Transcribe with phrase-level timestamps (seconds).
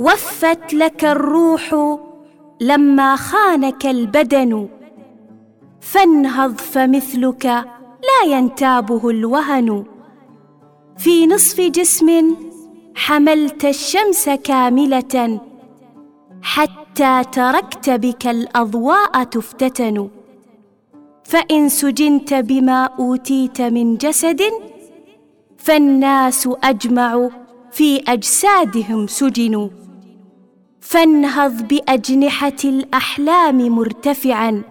[0.00, 1.74] وفت لك الروح
[2.60, 4.68] لما خانك البدن.
[5.80, 7.44] فانهض فمثلك
[8.08, 9.84] لا ينتابه الوهن.
[10.98, 12.36] في نصف جسم
[12.94, 15.40] حملت الشمس كاملة
[16.42, 20.08] حتى تركت بك الأضواء تفتتن.
[21.24, 24.42] فإن سجنت بما أوتيت من جسد
[25.58, 27.28] فالناس أجمع
[27.72, 29.68] في أجسادهم سجنوا
[30.90, 34.62] فانهض بأجنحة الأحلام مرتفعا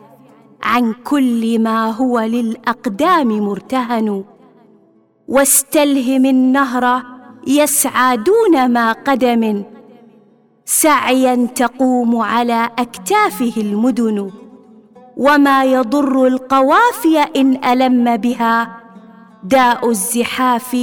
[0.63, 4.23] عن كل ما هو للأقدام مرتهن.
[5.27, 7.03] واستلهم النهر
[7.47, 9.63] يسعى دون ما قدم.
[10.65, 14.31] سعيا تقوم على أكتافه المدن.
[15.17, 18.81] وما يضر القوافي إن ألم بها.
[19.43, 20.77] داء الزحاف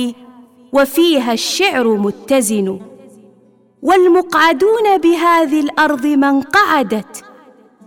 [0.72, 2.78] وفيها الشعر متزن.
[3.86, 7.24] والمقعدون بهذه الأرض من قعدت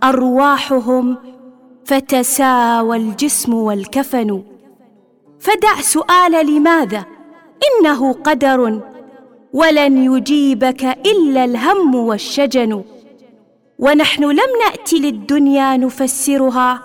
[0.04, 1.18] أرواحهم
[1.84, 4.42] فتساوى الجسم والكفن.
[5.40, 7.04] فدع سؤال لماذا؟
[7.68, 8.80] إنه قدر
[9.52, 12.84] ولن يجيبك إلا الهم والشجن.
[13.78, 16.82] ونحن لم نأت للدنيا نفسرها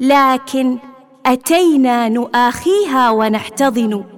[0.00, 0.78] لكن
[1.26, 4.17] أتينا نؤاخيها ونحتضن.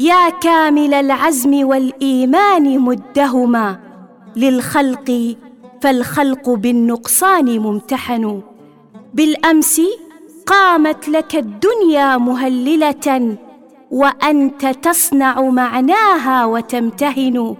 [0.00, 3.78] يا كامل العزم والإيمان مدهما
[4.36, 5.36] للخلق
[5.82, 8.42] فالخلق بالنقصان ممتحن.
[9.14, 9.80] بالأمس
[10.46, 13.36] قامت لك الدنيا مهللة
[13.90, 17.56] وأنت تصنع معناها وتمتهن.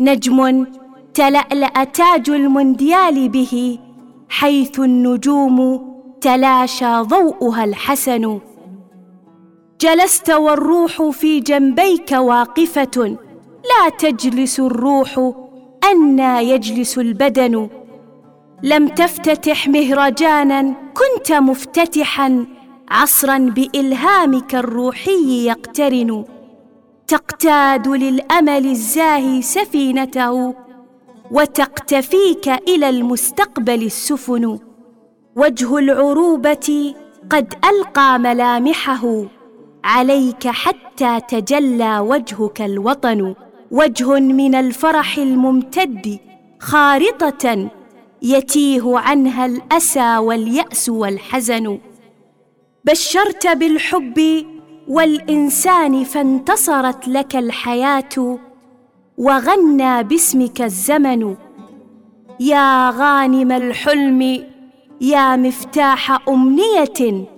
[0.00, 0.66] نجم
[1.14, 3.78] تلألأ تاج المونديال به
[4.28, 5.88] حيث النجوم
[6.20, 8.38] تلاشى ضوءها الحسن.
[9.80, 13.16] جلست والروح في جنبيك واقفة.
[13.64, 15.32] لا تجلس الروح
[15.90, 17.68] انى يجلس البدن.
[18.62, 22.46] لم تفتتح مهرجانا كنت مفتتحا.
[22.90, 26.24] عصرا بإلهامك الروحي يقترن.
[27.06, 30.54] تقتاد للأمل الزاهي سفينته
[31.30, 34.58] وتقتفيك إلى المستقبل السفن.
[35.36, 36.94] وجه العروبة
[37.30, 39.24] قد ألقى ملامحه.
[39.84, 43.34] عليك حتى تجلى وجهك الوطن
[43.70, 46.18] وجه من الفرح الممتد
[46.60, 47.68] خارطة
[48.22, 51.78] يتيه عنها الأسى واليأس والحزن.
[52.84, 54.46] بشرت بالحب
[54.88, 58.38] والإنسان فانتصرت لك الحياة
[59.18, 61.36] وغنى باسمك الزمن.
[62.40, 64.44] يا غانم الحلم
[65.00, 67.28] يا مفتاح أمنية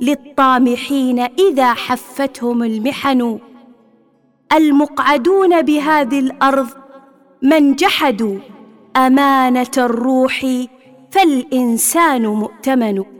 [0.00, 3.38] للطامحين إذا حفتهم المحن.
[4.52, 6.68] المقعدون بهذه الأرض
[7.42, 8.38] من جحدوا
[8.96, 10.46] أمانة الروح
[11.10, 13.19] فالإنسان مؤتمن.